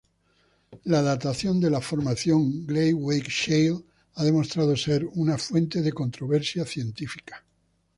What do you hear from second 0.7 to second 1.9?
La datación de la